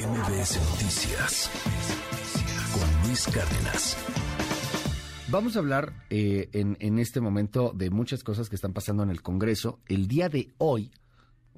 MBS 0.00 0.58
Noticias 0.70 1.50
con 2.72 3.06
Luis 3.06 3.26
Cárdenas. 3.26 3.98
Vamos 5.28 5.56
a 5.56 5.58
hablar 5.58 5.92
eh, 6.08 6.48
en, 6.52 6.98
este 6.98 7.20
momento 7.20 7.72
de 7.74 7.90
muchas 7.90 8.24
cosas 8.24 8.48
que 8.48 8.54
están 8.54 8.72
pasando 8.72 9.02
en 9.02 9.10
el 9.10 9.20
Congreso. 9.20 9.80
El 9.86 10.08
día 10.08 10.30
de 10.30 10.54
hoy, 10.56 10.90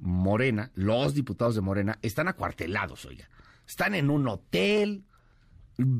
Morena, 0.01 0.71
los 0.75 1.13
diputados 1.13 1.55
de 1.55 1.61
Morena, 1.61 1.99
están 2.01 2.27
acuartelados, 2.27 3.05
oiga. 3.05 3.29
Están 3.65 3.95
en 3.95 4.09
un 4.09 4.27
hotel, 4.27 5.05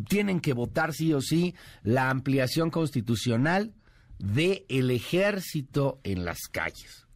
tienen 0.10 0.41
que 0.41 0.52
votar 0.52 0.94
sí 0.94 1.14
o 1.14 1.21
sí 1.21 1.55
la 1.82 2.10
ampliación 2.10 2.71
constitucional 2.71 3.73
del 4.20 4.66
el 4.68 4.91
ejército 4.91 6.02
en 6.04 6.25
las 6.25 6.39
calles. 6.52 7.07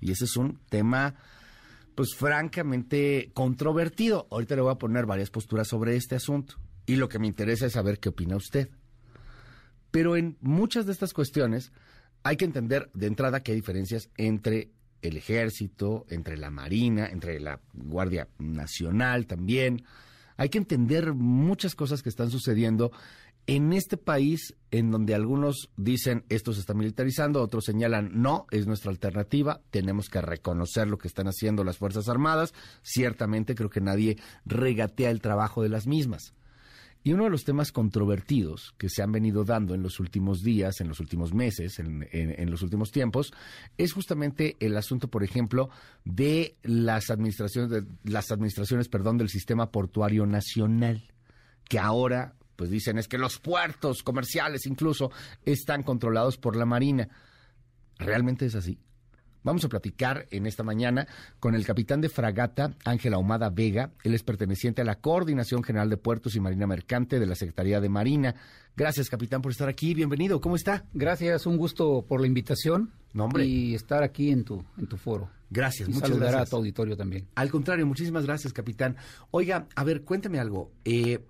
Y 0.00 0.12
ese 0.12 0.26
es 0.26 0.36
un 0.36 0.60
tema, 0.68 1.16
pues 1.98 2.14
francamente 2.14 3.32
controvertido. 3.34 4.28
Ahorita 4.30 4.54
le 4.54 4.62
voy 4.62 4.70
a 4.70 4.78
poner 4.78 5.04
varias 5.04 5.30
posturas 5.30 5.66
sobre 5.66 5.96
este 5.96 6.14
asunto. 6.14 6.54
Y 6.86 6.94
lo 6.94 7.08
que 7.08 7.18
me 7.18 7.26
interesa 7.26 7.66
es 7.66 7.72
saber 7.72 7.98
qué 7.98 8.10
opina 8.10 8.36
usted. 8.36 8.70
Pero 9.90 10.16
en 10.16 10.36
muchas 10.40 10.86
de 10.86 10.92
estas 10.92 11.12
cuestiones 11.12 11.72
hay 12.22 12.36
que 12.36 12.44
entender 12.44 12.88
de 12.94 13.08
entrada 13.08 13.42
que 13.42 13.50
hay 13.50 13.56
diferencias 13.56 14.10
entre 14.16 14.70
el 15.02 15.16
ejército, 15.16 16.06
entre 16.08 16.36
la 16.36 16.50
Marina, 16.50 17.08
entre 17.08 17.40
la 17.40 17.60
Guardia 17.72 18.28
Nacional 18.38 19.26
también. 19.26 19.84
Hay 20.36 20.50
que 20.50 20.58
entender 20.58 21.14
muchas 21.14 21.74
cosas 21.74 22.04
que 22.04 22.10
están 22.10 22.30
sucediendo 22.30 22.92
en 23.48 23.72
este 23.72 23.96
país 23.96 24.54
en 24.70 24.90
donde 24.90 25.14
algunos 25.14 25.70
dicen 25.78 26.24
esto 26.28 26.52
se 26.52 26.60
está 26.60 26.74
militarizando, 26.74 27.42
otros 27.42 27.64
señalan 27.64 28.10
no, 28.12 28.46
es 28.50 28.66
nuestra 28.66 28.90
alternativa, 28.90 29.62
tenemos 29.70 30.10
que 30.10 30.20
reconocer 30.20 30.86
lo 30.86 30.98
que 30.98 31.08
están 31.08 31.28
haciendo 31.28 31.64
las 31.64 31.78
Fuerzas 31.78 32.10
Armadas, 32.10 32.52
ciertamente 32.82 33.54
creo 33.54 33.70
que 33.70 33.80
nadie 33.80 34.18
regatea 34.44 35.10
el 35.10 35.22
trabajo 35.22 35.62
de 35.62 35.70
las 35.70 35.86
mismas. 35.86 36.34
Y 37.04 37.14
uno 37.14 37.24
de 37.24 37.30
los 37.30 37.44
temas 37.44 37.72
controvertidos 37.72 38.74
que 38.76 38.90
se 38.90 39.02
han 39.02 39.12
venido 39.12 39.44
dando 39.44 39.74
en 39.74 39.82
los 39.82 39.98
últimos 39.98 40.42
días, 40.42 40.82
en 40.82 40.88
los 40.88 41.00
últimos 41.00 41.32
meses, 41.32 41.78
en, 41.78 42.06
en, 42.12 42.50
los 42.50 42.60
últimos 42.60 42.90
tiempos, 42.90 43.32
es 43.78 43.92
justamente 43.94 44.56
el 44.60 44.76
asunto, 44.76 45.08
por 45.08 45.24
ejemplo, 45.24 45.70
de 46.04 46.56
las 46.64 47.08
administraciones, 47.08 47.70
de 47.70 47.86
las 48.04 48.30
administraciones, 48.30 48.88
perdón, 48.88 49.16
del 49.16 49.30
sistema 49.30 49.70
portuario 49.70 50.26
nacional, 50.26 51.04
que 51.66 51.78
ahora, 51.78 52.34
pues 52.58 52.70
dicen, 52.70 52.98
es 52.98 53.06
que 53.06 53.18
los 53.18 53.38
puertos 53.38 54.02
comerciales 54.02 54.66
incluso 54.66 55.12
están 55.44 55.84
controlados 55.84 56.38
por 56.38 56.56
la 56.56 56.66
Marina. 56.66 57.08
¿Realmente 58.00 58.46
es 58.46 58.56
así? 58.56 58.80
Vamos 59.44 59.64
a 59.64 59.68
platicar 59.68 60.26
en 60.32 60.44
esta 60.44 60.64
mañana 60.64 61.06
con 61.38 61.54
el 61.54 61.64
capitán 61.64 62.00
de 62.00 62.08
fragata, 62.08 62.74
Ángel 62.84 63.14
Ahumada 63.14 63.50
Vega. 63.50 63.92
Él 64.02 64.12
es 64.12 64.24
perteneciente 64.24 64.82
a 64.82 64.84
la 64.84 64.96
Coordinación 64.96 65.62
General 65.62 65.88
de 65.88 65.98
Puertos 65.98 66.34
y 66.34 66.40
Marina 66.40 66.66
Mercante 66.66 67.20
de 67.20 67.26
la 67.26 67.36
Secretaría 67.36 67.80
de 67.80 67.88
Marina. 67.88 68.34
Gracias, 68.76 69.08
capitán, 69.08 69.40
por 69.40 69.52
estar 69.52 69.68
aquí. 69.68 69.94
Bienvenido. 69.94 70.40
¿Cómo 70.40 70.56
está? 70.56 70.84
Gracias, 70.92 71.46
un 71.46 71.58
gusto 71.58 72.04
por 72.08 72.20
la 72.20 72.26
invitación. 72.26 72.90
Y 73.38 73.76
estar 73.76 74.02
aquí 74.02 74.32
en 74.32 74.42
tu, 74.42 74.64
en 74.76 74.88
tu 74.88 74.96
foro. 74.96 75.30
Gracias, 75.48 75.88
y 75.88 75.92
muchas 75.92 76.08
saludar 76.08 76.30
gracias. 76.32 76.48
a 76.48 76.50
tu 76.50 76.56
auditorio 76.56 76.96
también. 76.96 77.28
Al 77.36 77.52
contrario, 77.52 77.86
muchísimas 77.86 78.26
gracias, 78.26 78.52
capitán. 78.52 78.96
Oiga, 79.30 79.68
a 79.76 79.84
ver, 79.84 80.02
cuénteme 80.02 80.40
algo. 80.40 80.72
Eh, 80.84 81.20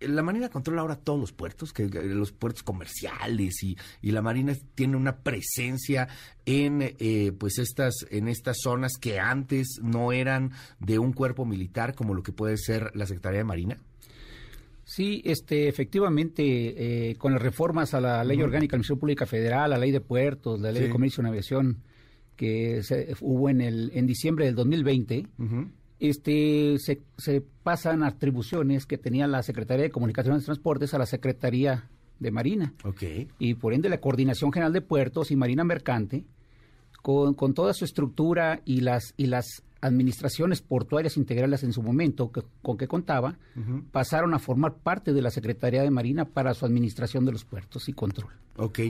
la 0.00 0.22
Marina 0.22 0.48
controla 0.48 0.82
ahora 0.82 0.96
todos 0.96 1.18
los 1.18 1.32
puertos, 1.32 1.72
que, 1.72 1.88
los 1.88 2.32
puertos 2.32 2.62
comerciales 2.62 3.62
y, 3.62 3.76
y, 4.00 4.12
la 4.12 4.22
Marina 4.22 4.54
tiene 4.74 4.96
una 4.96 5.18
presencia 5.18 6.08
en 6.46 6.94
eh, 6.98 7.32
pues 7.38 7.58
estas 7.58 8.06
en 8.10 8.28
estas 8.28 8.58
zonas 8.62 8.92
que 9.00 9.18
antes 9.18 9.80
no 9.82 10.12
eran 10.12 10.52
de 10.78 10.98
un 10.98 11.12
cuerpo 11.12 11.44
militar 11.44 11.94
como 11.94 12.14
lo 12.14 12.22
que 12.22 12.32
puede 12.32 12.56
ser 12.56 12.92
la 12.94 13.06
Secretaría 13.06 13.38
de 13.38 13.44
Marina. 13.44 13.78
Sí, 14.84 15.20
este, 15.24 15.68
efectivamente, 15.68 17.10
eh, 17.10 17.16
con 17.16 17.32
las 17.32 17.42
reformas 17.42 17.92
a 17.92 18.00
la 18.00 18.24
Ley. 18.24 18.40
Orgánica 18.40 18.48
de 18.48 18.52
la 18.52 18.58
Administración 18.58 18.98
Pública 18.98 19.26
Federal, 19.26 19.64
a 19.64 19.68
la 19.68 19.78
Ley 19.78 19.90
de 19.90 20.00
Puertos, 20.00 20.60
la 20.60 20.72
Ley 20.72 20.82
sí. 20.82 20.86
de 20.86 20.92
Comercio 20.92 21.20
y 21.20 21.24
Navegación, 21.24 21.82
que 22.36 22.82
se, 22.82 23.14
hubo 23.20 23.50
en 23.50 23.60
el 23.60 23.90
en 23.92 24.06
diciembre 24.06 24.46
del 24.46 24.54
2020, 24.54 25.26
uh 25.38 25.42
-huh 25.42 25.70
este, 26.00 26.76
se, 26.78 27.00
se, 27.16 27.42
pasan 27.62 28.02
atribuciones 28.02 28.86
que 28.86 28.98
tenía 28.98 29.26
la 29.26 29.42
Secretaría 29.42 29.84
de 29.84 29.90
Comunicaciones 29.90 30.42
y 30.42 30.46
Transportes 30.46 30.94
a 30.94 30.98
la 30.98 31.06
Secretaría 31.06 31.88
de 32.18 32.30
Marina. 32.30 32.72
Okay. 32.84 33.28
Y 33.38 33.54
por 33.54 33.74
ende 33.74 33.88
la 33.88 34.00
Coordinación 34.00 34.52
General 34.52 34.72
de 34.72 34.80
Puertos 34.80 35.30
y 35.30 35.36
Marina 35.36 35.64
Mercante, 35.64 36.24
con, 37.02 37.34
con 37.34 37.54
toda 37.54 37.74
su 37.74 37.84
estructura 37.84 38.60
y 38.64 38.80
las, 38.80 39.14
y 39.16 39.26
las 39.26 39.62
administraciones 39.80 40.60
portuarias 40.60 41.16
integrales 41.16 41.62
en 41.62 41.72
su 41.72 41.82
momento 41.82 42.32
que, 42.32 42.42
con 42.62 42.76
que 42.76 42.88
contaba, 42.88 43.38
uh 43.56 43.60
-huh. 43.60 43.84
pasaron 43.90 44.34
a 44.34 44.38
formar 44.38 44.74
parte 44.74 45.12
de 45.12 45.22
la 45.22 45.30
Secretaría 45.30 45.82
de 45.82 45.90
Marina 45.90 46.24
para 46.24 46.54
su 46.54 46.66
administración 46.66 47.24
de 47.24 47.32
los 47.32 47.44
puertos 47.44 47.88
y 47.88 47.92
control. 47.92 48.32
Ok. 48.56 48.80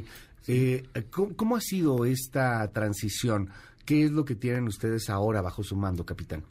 Eh, 0.47 0.85
¿cómo, 1.11 1.37
¿Cómo 1.37 1.57
ha 1.57 1.61
sido 1.61 2.05
esta 2.07 2.67
transición? 2.73 3.51
¿Qué 3.85 4.05
es 4.05 4.11
lo 4.11 4.25
que 4.25 4.35
tienen 4.35 4.65
ustedes 4.65 5.11
ahora 5.11 5.43
bajo 5.43 5.63
su 5.63 5.77
mando, 5.77 6.05
capitán? 6.05 6.43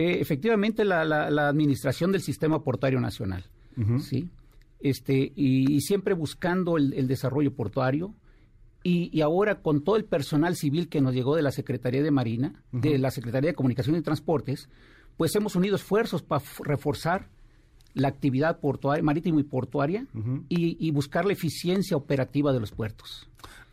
Eh, 0.00 0.18
efectivamente, 0.18 0.82
la, 0.82 1.04
la, 1.04 1.28
la, 1.28 1.48
administración 1.48 2.10
del 2.10 2.22
sistema 2.22 2.62
portuario 2.64 3.00
nacional, 3.00 3.44
uh 3.76 3.80
-huh. 3.82 3.98
¿sí? 4.00 4.30
Este, 4.80 5.30
y, 5.36 5.70
y, 5.74 5.80
siempre 5.82 6.14
buscando 6.14 6.78
el, 6.78 6.94
el 6.94 7.06
desarrollo 7.06 7.54
portuario. 7.54 8.14
Y, 8.82 9.10
y, 9.12 9.20
ahora 9.20 9.60
con 9.60 9.84
todo 9.84 9.96
el 9.96 10.06
personal 10.06 10.56
civil 10.56 10.88
que 10.88 11.02
nos 11.02 11.12
llegó 11.14 11.36
de 11.36 11.42
la 11.42 11.50
Secretaría 11.50 12.02
de 12.02 12.10
Marina, 12.10 12.62
uh 12.72 12.78
-huh. 12.78 12.80
de 12.80 12.98
la 12.98 13.10
Secretaría 13.10 13.50
de 13.50 13.54
Comunicación 13.54 13.94
y 13.96 14.00
Transportes, 14.00 14.70
pues 15.18 15.36
hemos 15.36 15.54
unido 15.54 15.76
esfuerzos 15.76 16.22
para 16.22 16.42
reforzar 16.64 17.28
la 17.92 18.08
actividad 18.08 18.58
portuaria, 18.58 19.02
marítima 19.02 19.38
y 19.38 19.44
portuaria 19.44 20.06
uh 20.14 20.18
-huh. 20.18 20.44
y, 20.48 20.78
y 20.80 20.90
buscar 20.92 21.26
la 21.26 21.34
eficiencia 21.34 21.94
operativa 21.94 22.54
de 22.54 22.60
los 22.60 22.70
puertos. 22.72 23.28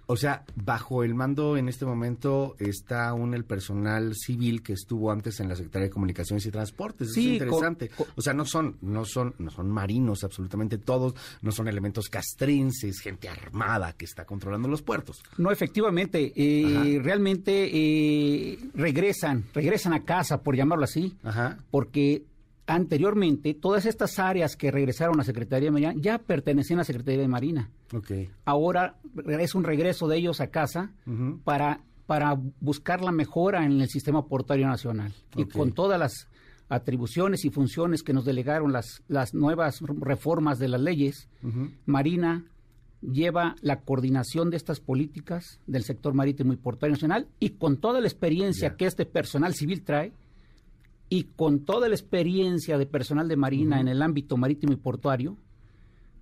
O 0.10 0.16
sea, 0.16 0.46
bajo 0.56 1.04
el 1.04 1.14
mando 1.16 1.58
en 1.58 1.68
este 1.68 1.86
momento 1.86 2.56
está 2.60 3.10
aún 3.10 3.34
el 3.34 3.44
personal 3.44 4.16
civil 4.16 4.64
que 4.64 4.72
estuvo 4.72 5.12
antes 5.12 5.42
en 5.42 5.50
la 5.50 5.56
Secretaría 5.56 5.88
de 5.88 5.94
Comunicaciones 5.94 6.46
y 6.46 6.52
Transportes. 6.52 7.14
Sí, 7.14 7.28
es 7.28 7.34
interesante. 7.34 7.92
O 8.16 8.22
sea, 8.22 8.34
no 8.34 8.46
son, 8.46 8.78
no 8.82 9.04
son, 9.04 9.36
no 9.38 9.52
son 9.52 9.70
marinos 9.70 10.24
absolutamente 10.24 10.78
todos, 10.78 11.14
no 11.42 11.52
son 11.52 11.68
elementos 11.68 12.08
castrenses, 12.08 13.02
gente 13.02 13.28
armada 13.28 13.92
que 13.94 14.06
está 14.06 14.24
controlando 14.24 14.70
los 14.70 14.82
puertos. 14.82 15.22
No, 15.38 15.52
efectivamente, 15.52 16.32
eh, 16.36 17.00
realmente 17.04 17.70
eh, 17.70 18.60
regresan, 18.76 19.44
regresan 19.54 19.92
a 19.92 20.06
casa, 20.06 20.42
por 20.42 20.56
llamarlo 20.56 20.86
así, 20.86 21.18
Ajá. 21.24 21.58
porque 21.70 22.24
anteriormente 22.68 23.54
todas 23.54 23.86
estas 23.86 24.20
áreas 24.20 24.56
que 24.56 24.70
regresaron 24.72 25.16
a 25.16 25.20
la 25.20 25.24
Secretaría 25.24 25.68
de 25.68 25.72
Marina 25.72 25.94
ya 25.96 26.20
pertenecían 26.20 26.80
a 26.80 26.82
la 26.82 26.86
Secretaría 26.86 27.22
de 27.22 27.28
Marina. 27.28 27.70
Okay. 27.94 28.30
Ahora 28.46 28.98
es 29.40 29.56
un 29.56 29.64
regreso 29.64 30.08
de 30.08 30.18
ellos 30.18 30.42
a 30.42 30.48
casa 30.48 30.92
uh 31.06 31.12
-huh. 31.12 31.40
para, 31.44 31.80
para 32.06 32.38
buscar 32.60 33.02
la 33.02 33.12
mejora 33.12 33.66
en 33.66 33.82
el 33.82 33.88
sistema 33.88 34.28
portuario 34.28 34.68
nacional. 34.68 35.14
Okay. 35.32 35.44
Y 35.44 35.48
con 35.48 35.72
todas 35.72 35.98
las 35.98 36.28
atribuciones 36.70 37.46
y 37.46 37.50
funciones 37.50 38.04
que 38.04 38.14
nos 38.14 38.26
delegaron 38.26 38.74
las, 38.74 39.02
las 39.08 39.34
nuevas 39.34 39.80
reformas 39.82 40.60
de 40.60 40.68
las 40.68 40.82
leyes, 40.82 41.30
uh 41.44 41.48
-huh. 41.48 41.72
Marina 41.86 42.44
lleva 43.02 43.56
la 43.62 43.80
coordinación 43.82 44.50
de 44.50 44.58
estas 44.58 44.80
políticas 44.82 45.62
del 45.68 45.84
sector 45.84 46.14
marítimo 46.14 46.52
y 46.52 46.58
portuario 46.58 46.96
nacional 46.96 47.28
y 47.40 47.52
con 47.52 47.78
toda 47.78 48.02
la 48.02 48.08
experiencia 48.08 48.70
yeah. 48.70 48.76
que 48.76 48.88
este 48.88 49.06
personal 49.06 49.54
civil 49.54 49.84
trae, 49.84 50.12
y 51.10 51.24
con 51.24 51.66
toda 51.66 51.88
la 51.88 51.96
experiencia 51.96 52.78
de 52.78 52.86
personal 52.86 53.28
de 53.28 53.36
Marina 53.38 53.76
uh 53.76 53.80
-huh. 53.80 53.82
en 53.82 53.88
el 53.88 54.02
ámbito 54.02 54.38
marítimo 54.38 54.74
y 54.74 54.78
portuario, 54.78 55.38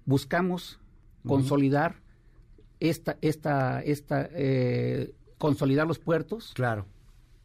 buscamos 0.06 0.74
uh 0.74 0.78
-huh. 0.78 1.30
consolidar 1.30 2.02
esta, 2.80 3.18
esta, 3.22 3.82
esta, 3.82 4.30
eh, 4.32 5.14
consolidar 5.38 5.88
los 5.88 6.00
puertos. 6.00 6.52
Claro. 6.54 6.86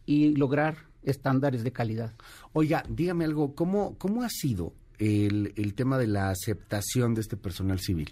Y 0.06 0.34
lograr 0.37 0.89
estándares 1.03 1.65
de 1.65 1.73
calidad. 1.73 2.12
Oiga, 2.53 2.84
dígame 2.89 3.25
algo, 3.25 3.55
¿cómo, 3.55 3.97
cómo 3.97 4.22
ha 4.22 4.28
sido 4.28 4.75
el, 4.99 5.53
el 5.57 5.75
tema 5.75 5.98
de 5.98 6.07
la 6.07 6.31
aceptación 6.31 7.15
de 7.15 7.22
este 7.22 7.36
personal 7.36 7.78
civil? 7.78 8.10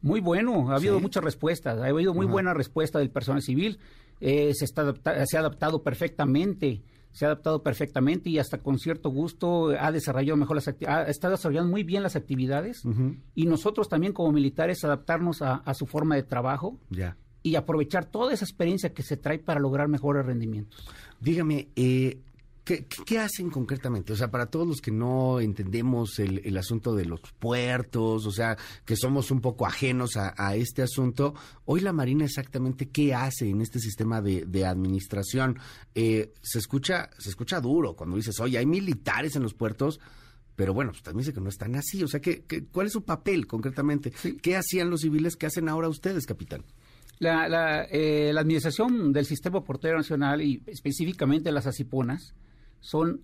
Muy 0.00 0.20
bueno, 0.20 0.70
ha 0.70 0.76
habido 0.76 0.96
¿Sí? 0.96 1.02
muchas 1.02 1.22
respuestas, 1.22 1.78
ha 1.78 1.86
habido 1.86 2.12
muy 2.12 2.26
buena 2.26 2.54
respuesta 2.54 2.98
del 2.98 3.10
personal 3.10 3.42
civil, 3.42 3.78
eh, 4.20 4.52
se, 4.54 4.64
está 4.64 4.82
adapta 4.82 5.26
se 5.26 5.36
ha 5.36 5.40
adaptado 5.40 5.82
perfectamente 5.82 6.82
se 7.12 7.24
ha 7.24 7.28
adaptado 7.28 7.62
perfectamente 7.62 8.30
y 8.30 8.38
hasta 8.38 8.58
con 8.58 8.78
cierto 8.78 9.10
gusto 9.10 9.68
ha 9.78 9.92
desarrollado 9.92 10.36
mejor 10.36 10.56
las 10.56 10.68
actividades, 10.68 11.10
está 11.10 11.28
desarrollando 11.30 11.70
muy 11.70 11.84
bien 11.84 12.02
las 12.02 12.16
actividades 12.16 12.84
uh 12.84 12.90
-huh. 12.90 13.18
y 13.34 13.46
nosotros 13.46 13.88
también 13.88 14.12
como 14.12 14.32
militares 14.32 14.82
adaptarnos 14.84 15.42
a, 15.42 15.56
a 15.56 15.74
su 15.74 15.86
forma 15.86 16.16
de 16.16 16.22
trabajo 16.22 16.78
y 17.42 17.56
aprovechar 17.56 18.06
toda 18.06 18.32
esa 18.32 18.44
experiencia 18.44 18.92
que 18.94 19.02
se 19.02 19.16
trae 19.16 19.38
para 19.38 19.60
lograr 19.60 19.88
mejores 19.88 20.24
rendimientos. 20.24 20.86
Dígame, 21.20 21.68
eh, 21.76 22.20
¿Qué, 22.64 22.86
¿Qué, 22.86 23.18
hacen 23.18 23.50
concretamente? 23.50 24.12
O 24.12 24.16
sea, 24.16 24.30
para 24.30 24.46
todos 24.46 24.68
los 24.68 24.80
que 24.80 24.92
no 24.92 25.40
entendemos 25.40 26.20
el, 26.20 26.42
el, 26.44 26.56
asunto 26.56 26.94
de 26.94 27.04
los 27.06 27.20
puertos, 27.20 28.24
o 28.24 28.30
sea, 28.30 28.56
que 28.84 28.94
somos 28.94 29.32
un 29.32 29.40
poco 29.40 29.66
ajenos 29.66 30.16
a, 30.16 30.32
a, 30.36 30.54
este 30.54 30.82
asunto, 30.82 31.34
hoy 31.64 31.80
la 31.80 31.92
Marina 31.92 32.24
exactamente 32.24 32.88
qué 32.88 33.14
hace 33.14 33.48
en 33.48 33.62
este 33.62 33.80
sistema 33.80 34.22
de, 34.22 34.44
de 34.46 34.64
administración. 34.64 35.58
Eh, 35.96 36.34
se 36.40 36.60
escucha, 36.60 37.10
se 37.18 37.30
escucha 37.30 37.60
duro 37.60 37.96
cuando 37.96 38.16
dices, 38.16 38.38
oye, 38.38 38.58
hay 38.58 38.66
militares 38.66 39.34
en 39.34 39.42
los 39.42 39.54
puertos, 39.54 39.98
pero 40.54 40.72
bueno, 40.72 40.92
pues 40.92 41.02
también 41.02 41.24
dice 41.24 41.34
que 41.34 41.40
no 41.40 41.48
están 41.48 41.74
así. 41.74 42.04
O 42.04 42.08
sea, 42.08 42.20
¿qué, 42.20 42.44
cuál 42.70 42.86
es 42.86 42.92
su 42.92 43.02
papel 43.02 43.48
concretamente? 43.48 44.12
¿Qué 44.40 44.56
hacían 44.56 44.88
los 44.88 45.00
civiles? 45.00 45.34
¿Qué 45.34 45.46
hacen 45.46 45.68
ahora 45.68 45.88
ustedes, 45.88 46.26
capitán? 46.26 46.64
La, 47.18 47.84
eh, 47.84 48.32
la, 48.32 48.40
administración 48.40 49.12
del 49.12 49.26
Sistema 49.26 49.62
Portuario 49.64 49.96
Nacional 49.96 50.42
y 50.42 50.62
específicamente 50.66 51.52
las 51.52 51.66
ACIPONAS 51.66 52.34
son 52.82 53.22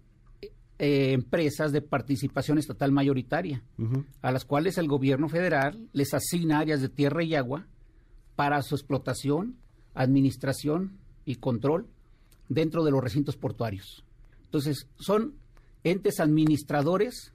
eh, 0.78 1.12
empresas 1.12 1.72
de 1.72 1.82
participación 1.82 2.56
estatal 2.56 2.92
mayoritaria, 2.92 3.62
a 4.22 4.32
las 4.32 4.46
cuales 4.46 4.78
el 4.78 4.88
gobierno 4.88 5.28
federal 5.28 5.88
les 5.92 6.14
asigna 6.14 6.60
áreas 6.60 6.80
de 6.80 6.88
tierra 6.88 7.22
y 7.22 7.34
agua 7.34 7.66
para 8.36 8.62
su 8.62 8.76
explotación, 8.76 9.56
administración 9.94 10.96
y 11.26 11.34
control 11.34 11.88
dentro 12.48 12.84
de 12.84 12.92
los 12.92 13.02
recintos 13.02 13.36
portuarios. 13.36 14.04
Entonces, 14.44 14.88
son 14.98 15.34
entes 15.84 16.20
administradores 16.20 17.32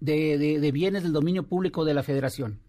de, 0.00 0.70
bienes 0.72 1.02
del 1.02 1.12
dominio 1.12 1.44
público 1.44 1.84
de 1.84 1.94
la 1.94 2.02
federación 2.02 2.60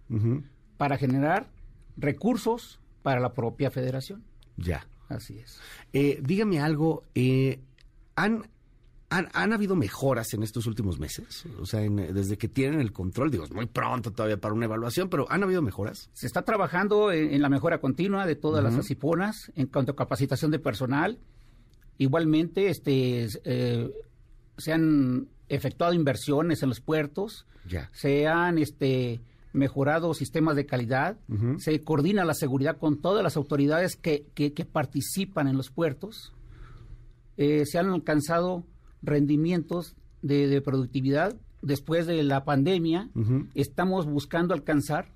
para 0.77 0.97
generar 0.97 1.49
recursos 1.97 2.79
para 3.03 3.19
la 3.19 3.33
propia 3.33 3.69
federación. 3.71 4.23
Ya. 4.57 4.87
Así 5.09 5.37
es. 5.39 5.59
Eh, 5.91 6.21
dígame 6.23 6.59
algo, 6.59 7.03
eh, 7.15 7.59
¿han, 8.15 8.47
han, 9.11 9.51
habido 9.51 9.75
mejoras 9.75 10.33
en 10.33 10.41
estos 10.41 10.65
últimos 10.67 10.97
meses? 10.97 11.45
O 11.59 11.65
sea, 11.65 11.81
desde 11.81 12.37
que 12.37 12.47
tienen 12.47 12.79
el 12.79 12.93
control, 12.93 13.29
digo, 13.29 13.43
es 13.43 13.51
muy 13.51 13.65
pronto 13.65 14.11
todavía 14.11 14.37
para 14.37 14.53
una 14.53 14.65
evaluación, 14.65 15.09
pero 15.09 15.29
¿han 15.29 15.43
habido 15.43 15.61
mejoras? 15.61 16.09
Se 16.13 16.27
está 16.27 16.43
trabajando 16.43 17.11
en, 17.11 17.41
la 17.41 17.49
mejora 17.49 17.81
continua 17.81 18.25
de 18.25 18.35
todas 18.35 18.63
las 18.63 18.75
asiponas 18.75 19.51
en 19.55 19.67
cuanto 19.67 19.91
a 19.91 19.95
capacitación 19.97 20.49
de 20.49 20.59
personal. 20.59 21.19
Igualmente, 21.97 22.69
este, 22.69 23.27
eh, 23.43 23.91
se 24.57 24.71
han 24.71 25.27
efectuado 25.49 25.93
inversiones 25.93 26.63
en 26.63 26.69
los 26.69 26.79
puertos, 26.79 27.45
ya. 27.67 27.89
se 27.91 28.27
han 28.27 28.57
este, 28.57 29.19
mejorado 29.51 30.13
sistemas 30.13 30.55
de 30.55 30.65
calidad, 30.65 31.17
se 31.57 31.81
coordina 31.81 32.23
la 32.23 32.33
seguridad 32.33 32.77
con 32.77 33.01
todas 33.01 33.23
las 33.23 33.35
autoridades 33.35 33.97
que, 33.97 34.25
que, 34.33 34.51
participan 34.65 35.49
en 35.49 35.57
los 35.57 35.69
puertos, 35.69 36.33
eh, 37.35 37.65
se 37.65 37.77
han 37.77 37.89
alcanzado 37.89 38.63
rendimientos 39.01 39.95
de, 40.21 40.61
productividad 40.61 41.35
después 41.61 42.07
de 42.07 42.23
la 42.23 42.43
pandemia, 42.43 43.09
estamos 43.55 44.05
buscando 44.05 44.53
alcanzar 44.53 45.09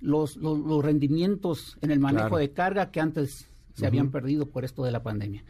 los, 0.00 0.36
los, 0.36 0.84
rendimientos 0.84 1.76
en 1.82 1.90
el 1.90 2.00
manejo 2.00 2.38
de 2.38 2.50
carga 2.52 2.90
que 2.90 3.00
antes 3.00 3.48
se 3.74 3.86
habían 3.86 4.10
perdido 4.10 4.46
por 4.46 4.64
esto 4.64 4.82
de 4.84 4.90
la 4.92 5.02
pandemia. 5.02 5.44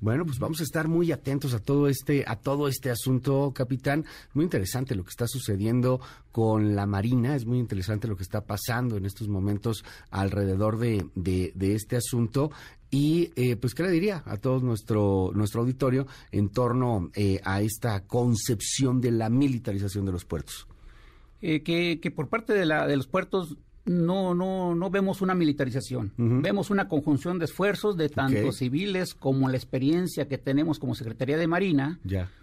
Bueno, 0.00 0.24
pues 0.24 0.38
vamos 0.38 0.60
a 0.60 0.62
estar 0.62 0.88
muy 0.88 1.12
atentos 1.12 1.52
a 1.52 1.58
todo 1.58 1.86
este, 1.86 2.24
a 2.26 2.36
todo 2.36 2.68
este 2.68 2.90
asunto, 2.90 3.52
capitán. 3.54 4.06
Muy 4.32 4.44
interesante 4.44 4.94
lo 4.94 5.04
que 5.04 5.10
está 5.10 5.26
sucediendo 5.26 6.00
con 6.32 6.74
la 6.74 6.86
Marina, 6.86 7.36
es 7.36 7.44
muy 7.44 7.58
interesante 7.58 8.08
lo 8.08 8.16
que 8.16 8.22
está 8.22 8.46
pasando 8.46 8.96
en 8.96 9.04
estos 9.04 9.28
momentos 9.28 9.84
alrededor 10.10 10.78
de, 10.78 11.06
de, 11.14 11.74
este 11.74 11.96
asunto. 11.96 12.50
Y 12.90 13.30
eh, 13.36 13.56
pues, 13.56 13.74
¿qué 13.74 13.84
le 13.84 13.90
diría 13.90 14.22
a 14.26 14.36
todo 14.36 14.60
nuestro, 14.60 15.30
nuestro 15.34 15.60
auditorio 15.60 16.06
en 16.32 16.48
torno 16.48 17.10
eh, 17.14 17.40
a 17.44 17.60
esta 17.60 18.04
concepción 18.04 19.00
de 19.00 19.12
la 19.12 19.30
militarización 19.30 20.04
de 20.06 20.12
los 20.12 20.24
puertos? 20.24 20.66
Eh, 21.40 21.62
que, 21.62 22.00
que, 22.00 22.10
por 22.10 22.28
parte 22.28 22.52
de, 22.52 22.66
la, 22.66 22.86
de 22.86 22.96
los 22.96 23.06
puertos 23.06 23.56
no, 23.84 24.34
no, 24.34 24.74
no 24.74 24.90
vemos 24.90 25.22
una 25.22 25.34
militarización. 25.34 26.12
Vemos 26.16 26.70
una 26.70 26.88
conjunción 26.88 27.38
de 27.38 27.46
esfuerzos 27.46 27.96
de 27.96 28.08
tanto 28.08 28.52
civiles 28.52 29.14
como 29.14 29.48
la 29.48 29.56
experiencia 29.56 30.28
que 30.28 30.38
tenemos 30.38 30.78
como 30.78 30.94
Secretaría 30.94 31.38
de 31.38 31.46
Marina. 31.46 31.98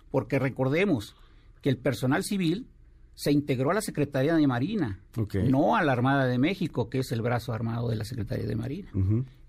Porque 0.09 0.39
recordemos 0.39 1.15
que 1.61 1.69
el 1.69 1.77
personal 1.77 2.23
civil 2.23 2.67
se 3.17 3.31
integró 3.31 3.71
a 3.71 3.73
la 3.73 3.81
Secretaría 3.81 4.35
de 4.35 4.45
Marina, 4.45 4.99
no 5.49 5.75
a 5.75 5.83
la 5.83 5.91
Armada 5.91 6.27
de 6.27 6.37
México, 6.37 6.87
que 6.87 6.99
es 6.99 7.11
el 7.11 7.23
brazo 7.23 7.51
armado 7.51 7.89
de 7.89 7.95
la 7.95 8.05
Secretaría 8.05 8.45
de 8.45 8.55
Marina. 8.55 8.91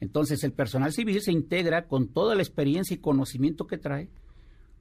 Entonces, 0.00 0.42
el 0.42 0.52
personal 0.52 0.90
civil 0.90 1.20
se 1.20 1.32
integra 1.32 1.86
con 1.86 2.08
toda 2.08 2.34
la 2.34 2.40
experiencia 2.40 2.94
y 2.94 2.98
conocimiento 2.98 3.66
que 3.66 3.76
trae 3.76 4.08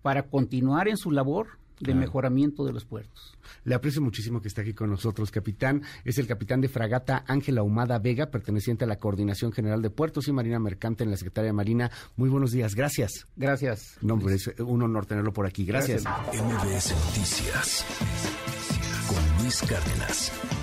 para 0.02 0.24
continuar 0.24 0.88
en 0.88 0.96
su 0.96 1.12
labor 1.12 1.60
de 1.82 1.94
mejoramiento 1.96 2.64
de 2.64 2.72
los 2.72 2.86
puertos. 2.86 3.38
Le 3.66 3.76
aprecio 3.76 4.02
muchísimo 4.02 4.42
que 4.42 4.48
esté 4.48 4.62
aquí 4.62 4.74
con 4.74 4.90
nosotros, 4.90 5.32
capitán. 5.32 5.84
Es 6.06 6.18
el 6.18 6.26
capitán 6.26 6.62
de 6.62 6.70
fragata 6.70 7.26
Ángela 7.28 7.64
Humada 7.64 8.00
Vega, 8.00 8.28
perteneciente 8.28 8.86
a 8.86 8.88
la 8.88 9.00
Coordinación 9.00 9.52
General 9.52 9.82
de 9.82 9.90
Puertos 9.90 10.30
y 10.30 10.32
Marina 10.32 10.60
Mercante 10.60 11.04
en 11.04 11.12
la 11.12 11.18
Secretaría 11.18 11.50
de 11.50 11.54
Marina. 11.54 11.92
Muy 12.16 12.30
buenos 12.30 12.52
días, 12.52 12.74
gracias. 12.74 13.28
Gracias. 13.36 13.98
No, 14.02 14.18
es 14.30 14.48
un 14.60 14.82
honor 14.82 15.06
tenerlo 15.06 15.34
por 15.34 15.46
aquí. 15.46 15.66
Gracias. 15.66 16.06
MBS 16.06 16.96
Noticias 17.06 17.86
Luis 19.48 19.62
Cárdenas. 19.62 20.57